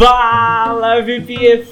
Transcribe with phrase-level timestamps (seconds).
[0.00, 1.68] Fala VPFire!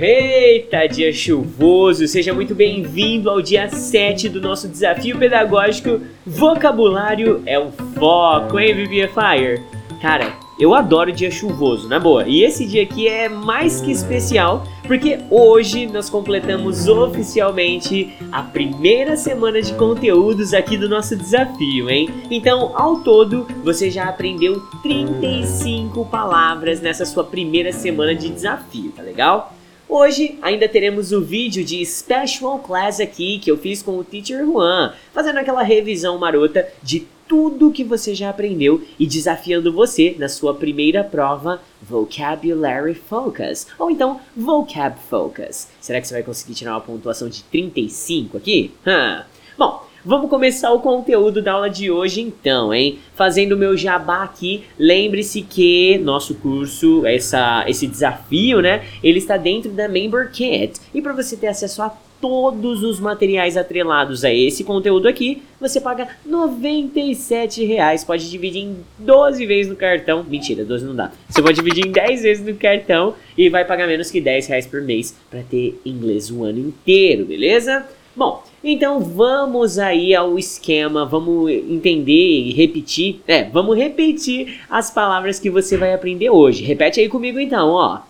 [0.00, 2.08] Eita, dia chuvoso!
[2.08, 8.72] Seja muito bem-vindo ao dia 7 do nosso desafio pedagógico Vocabulário é o Foco, hein
[8.72, 9.62] VPFire?
[10.00, 10.32] Cara,
[10.62, 12.24] eu adoro dia chuvoso, na boa.
[12.24, 19.16] E esse dia aqui é mais que especial, porque hoje nós completamos oficialmente a primeira
[19.16, 22.08] semana de conteúdos aqui do nosso desafio, hein?
[22.30, 29.02] Então, ao todo, você já aprendeu 35 palavras nessa sua primeira semana de desafio, tá
[29.02, 29.52] legal?
[29.88, 34.46] Hoje ainda teremos o vídeo de Special Class aqui que eu fiz com o Teacher
[34.46, 37.00] Juan, fazendo aquela revisão marota de
[37.32, 43.90] tudo que você já aprendeu e desafiando você na sua primeira prova Vocabulary Focus, ou
[43.90, 45.68] então Vocab Focus.
[45.80, 48.70] Será que você vai conseguir tirar uma pontuação de 35 aqui?
[48.86, 49.22] Hum.
[49.56, 52.98] Bom, Vamos começar o conteúdo da aula de hoje então, hein?
[53.14, 58.84] Fazendo o meu jabá aqui, lembre-se que nosso curso, essa, esse desafio, né?
[59.00, 60.80] Ele está dentro da Member Kit.
[60.92, 65.80] E para você ter acesso a todos os materiais atrelados a esse conteúdo aqui, você
[65.80, 68.02] paga 97 reais.
[68.02, 70.24] Pode dividir em 12 vezes no cartão.
[70.24, 71.12] Mentira, 12 não dá.
[71.28, 74.66] Você pode dividir em 10 vezes no cartão e vai pagar menos que 10 reais
[74.66, 77.86] por mês para ter inglês o ano inteiro, beleza?
[78.14, 83.22] Bom, então vamos aí ao esquema, vamos entender e repetir.
[83.26, 86.62] É, vamos repetir as palavras que você vai aprender hoje.
[86.62, 88.00] Repete aí comigo então, ó.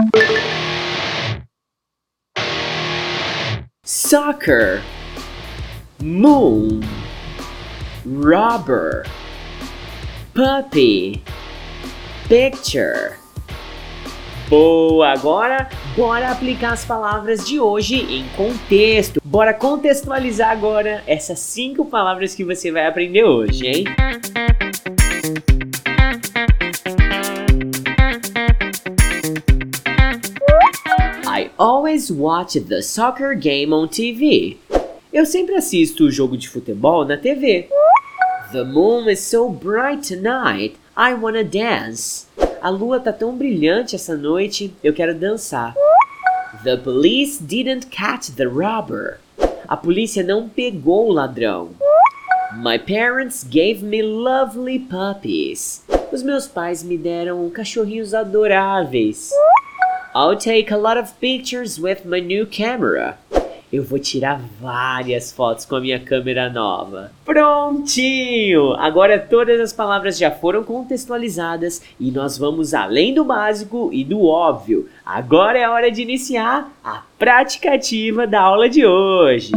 [3.85, 4.83] Soccer,
[6.03, 6.81] moon,
[8.05, 9.05] rubber,
[10.35, 11.23] puppy,
[12.29, 13.22] picture.
[14.49, 19.21] Boa, agora bora aplicar as palavras de hoje em contexto.
[19.25, 23.85] Bora contextualizar agora essas cinco palavras que você vai aprender hoje, hein?
[31.25, 34.59] I always watch the soccer game on TV.
[35.13, 37.69] Eu sempre assisto o jogo de futebol na TV.
[38.53, 40.77] The moon is so bright tonight.
[40.95, 42.27] I wanna dance.
[42.63, 45.75] A lua tá tão brilhante essa noite, eu quero dançar.
[46.63, 49.19] The police didn't catch the robber.
[49.67, 51.71] A polícia não pegou o ladrão.
[52.55, 55.85] My parents gave me lovely puppies.
[56.13, 59.33] Os meus pais me deram cachorrinhos adoráveis.
[60.15, 63.19] I'll take a lot of pictures with my new camera.
[63.73, 67.11] Eu vou tirar várias fotos com a minha câmera nova.
[67.25, 68.75] Prontinho!
[68.75, 74.27] Agora todas as palavras já foram contextualizadas e nós vamos além do básico e do
[74.27, 74.91] óbvio.
[75.07, 79.53] Agora é hora de iniciar a prática ativa da aula de hoje.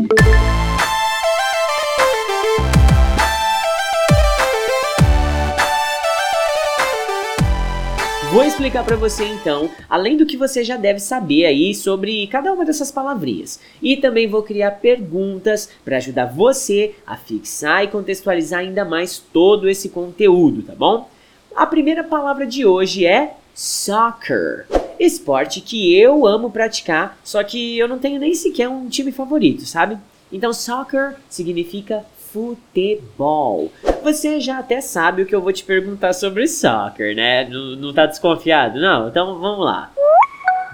[8.36, 12.52] Vou explicar para você então, além do que você já deve saber aí sobre cada
[12.52, 13.62] uma dessas palavrinhas.
[13.82, 19.70] E também vou criar perguntas para ajudar você a fixar e contextualizar ainda mais todo
[19.70, 21.10] esse conteúdo, tá bom?
[21.56, 24.68] A primeira palavra de hoje é soccer.
[25.00, 29.66] Esporte que eu amo praticar, só que eu não tenho nem sequer um time favorito,
[29.66, 29.98] sabe?
[30.30, 33.72] Então soccer significa futebol.
[34.06, 37.50] Você já até sabe o que eu vou te perguntar sobre soccer, né?
[37.50, 38.80] Não, não tá desconfiado?
[38.80, 39.08] Não?
[39.08, 39.92] Então vamos lá.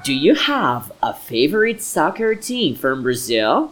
[0.05, 3.69] Do you have a favorite soccer team from Brazil?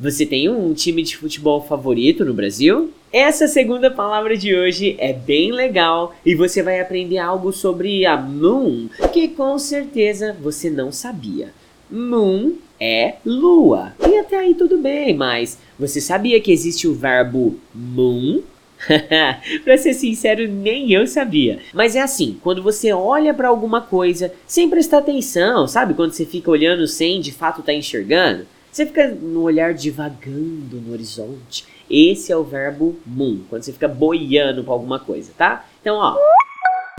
[0.00, 2.90] Você tem um time de futebol favorito no Brasil?
[3.12, 8.16] Essa segunda palavra de hoje é bem legal e você vai aprender algo sobre a
[8.16, 11.52] Moon que com certeza você não sabia.
[11.88, 13.92] Moon é lua.
[14.04, 18.42] E até aí tudo bem, mas você sabia que existe o verbo moon?
[19.64, 21.58] pra ser sincero, nem eu sabia.
[21.72, 25.94] Mas é assim, quando você olha para alguma coisa sem prestar atenção, sabe?
[25.94, 30.76] Quando você fica olhando sem de fato estar tá enxergando, você fica no olhar divagando
[30.76, 31.64] no horizonte.
[31.88, 35.64] Esse é o verbo moon, quando você fica boiando para alguma coisa, tá?
[35.80, 36.16] Então, ó.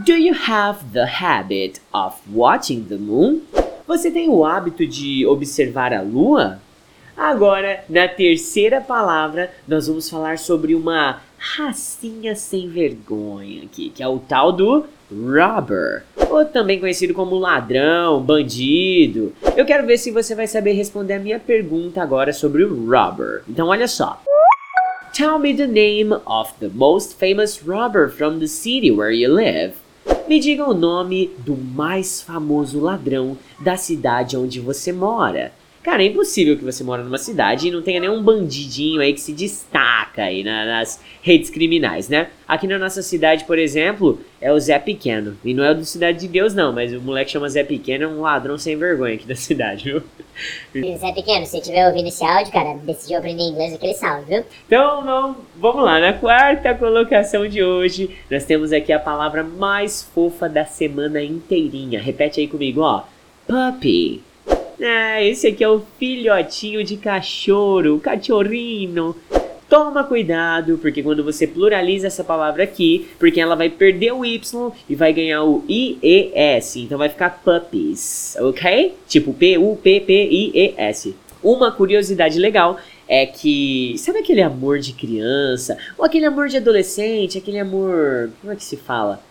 [0.05, 3.41] Do you have the habit of watching the moon?
[3.87, 6.59] Você tem o hábito de observar a lua?
[7.17, 14.07] Agora, na terceira palavra, nós vamos falar sobre uma racinha sem vergonha aqui, que é
[14.07, 19.33] o tal do robber, ou também conhecido como ladrão, bandido.
[19.55, 23.41] Eu quero ver se você vai saber responder a minha pergunta agora sobre o robber.
[23.49, 24.21] Então, olha só.
[25.11, 29.73] Tell me the name of the most famous robber from the city where you live.
[30.27, 35.51] Me diga o nome do mais famoso ladrão da cidade onde você mora.
[35.87, 39.21] Cara, é impossível que você mora numa cidade e não tenha nenhum bandidinho aí que
[39.21, 42.27] se destaca aí na, nas redes criminais, né?
[42.45, 45.37] Aqui na nossa cidade, por exemplo, é o Zé Pequeno.
[45.45, 48.03] E não é o do Cidade de Deus, não, mas o moleque chama Zé Pequeno,
[48.03, 50.03] é um ladrão sem vergonha aqui da cidade, viu?
[50.99, 54.43] Zé Pequeno, se estiver ouvindo esse áudio, cara, decidiu aprender inglês aquele salve, viu?
[54.65, 60.03] Então, não, vamos lá, na quarta colocação de hoje, nós temos aqui a palavra mais
[60.13, 62.01] fofa da semana inteirinha.
[62.01, 63.03] Repete aí comigo, ó.
[63.47, 64.26] Puppy.
[64.81, 69.15] Ah, esse aqui é o filhotinho de cachorro, cachorrinho.
[69.67, 74.71] Toma cuidado, porque quando você pluraliza essa palavra aqui, porque ela vai perder o Y
[74.87, 76.77] e vai ganhar o IES.
[76.77, 78.95] Então vai ficar puppies, ok?
[79.07, 81.15] Tipo P-U-P-P-I-E-S.
[81.43, 83.95] Uma curiosidade legal é que.
[83.97, 85.77] Sabe aquele amor de criança?
[85.97, 87.37] Ou aquele amor de adolescente?
[87.37, 88.29] Aquele amor.
[88.39, 89.21] Como é que se fala?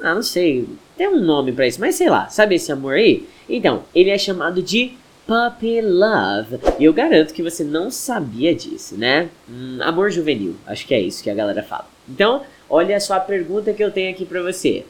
[0.00, 0.68] Ah, não sei.
[0.96, 2.28] Tem um nome para isso, mas sei lá.
[2.28, 3.26] Sabe esse amor aí?
[3.48, 4.92] Então, ele é chamado de
[5.26, 6.58] Puppy Love.
[6.78, 9.28] E eu garanto que você não sabia disso, né?
[9.48, 11.86] Hum, amor juvenil, acho que é isso que a galera fala.
[12.08, 14.84] Então, olha só a pergunta que eu tenho aqui para você.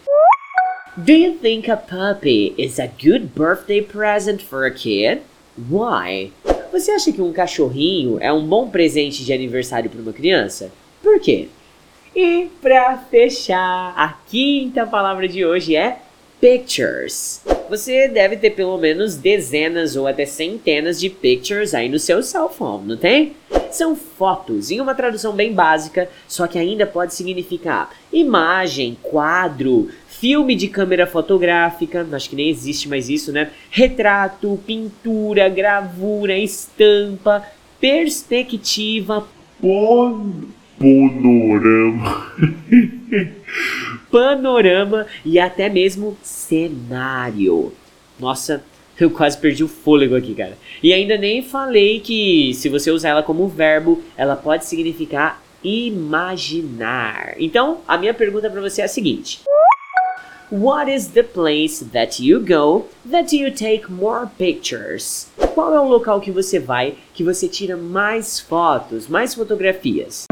[0.97, 5.23] Do you think a puppy is a good birthday present for a kid?
[5.71, 6.33] Why?
[6.71, 10.71] Você acha que um cachorrinho é um bom presente de aniversário para uma criança?
[11.03, 11.49] Por quê?
[12.15, 15.99] E para fechar, a quinta palavra de hoje é
[16.39, 17.41] pictures.
[17.71, 22.51] Você deve ter pelo menos dezenas ou até centenas de pictures aí no seu cell
[22.51, 23.35] phone, não tem?
[23.71, 30.55] São fotos em uma tradução bem básica, só que ainda pode significar imagem, quadro, filme
[30.55, 33.51] de câmera fotográfica, acho que nem existe mais isso, né?
[33.71, 37.43] Retrato, pintura, gravura, estampa,
[37.81, 39.27] perspectiva,
[40.83, 42.33] panorama.
[44.11, 47.73] panorama e até mesmo cenário.
[48.19, 48.65] Nossa,
[48.99, 50.59] eu quase perdi o fôlego aqui, cara.
[50.83, 57.35] E ainda nem falei que se você usar ela como verbo, ela pode significar imaginar.
[57.39, 59.41] Então, a minha pergunta para você é a seguinte:
[60.51, 65.31] What is the place that you go that you take more pictures?
[65.55, 70.27] Qual é o local que você vai que você tira mais fotos, mais fotografias?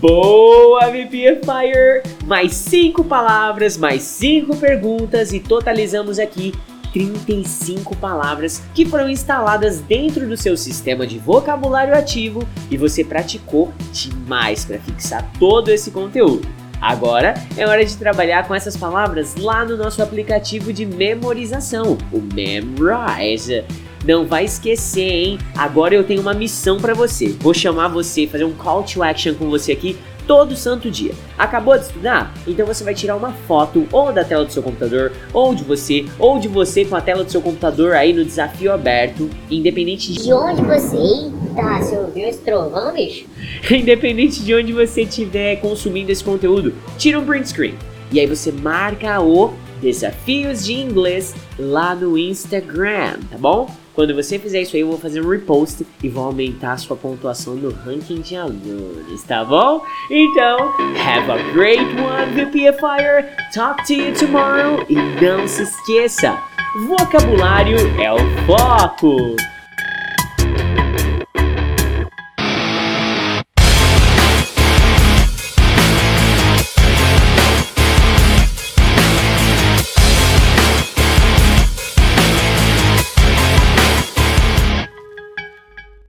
[0.00, 2.02] Boa, VPFire!
[2.26, 6.52] Mais cinco palavras, mais cinco perguntas e totalizamos aqui
[6.92, 13.70] 35 palavras que foram instaladas dentro do seu sistema de vocabulário ativo e você praticou
[13.92, 16.48] demais para fixar todo esse conteúdo.
[16.80, 22.20] Agora é hora de trabalhar com essas palavras lá no nosso aplicativo de memorização, o
[22.20, 23.64] Memrise.
[24.06, 25.38] Não vai esquecer, hein?
[25.56, 27.28] Agora eu tenho uma missão para você.
[27.40, 31.12] Vou chamar você, fazer um call to action com você aqui todo santo dia.
[31.38, 32.32] Acabou de estudar?
[32.46, 36.04] Então você vai tirar uma foto ou da tela do seu computador, ou de você,
[36.18, 40.22] ou de você com a tela do seu computador aí no desafio aberto, independente de,
[40.22, 41.80] de onde você tá.
[41.82, 43.26] Você ouviu esse trovão, bicho?
[43.70, 47.74] independente de onde você estiver consumindo esse conteúdo, tira um print screen.
[48.12, 53.68] E aí você marca o Desafios de Inglês lá no Instagram, tá bom?
[53.96, 56.94] Quando você fizer isso aí, eu vou fazer um repost e vou aumentar a sua
[56.94, 59.82] pontuação no ranking de alunos, tá bom?
[60.10, 63.24] Então, have a great one, VPFire!
[63.54, 64.84] Talk to you tomorrow!
[64.90, 66.38] E não se esqueça,
[66.86, 69.34] vocabulário é o foco!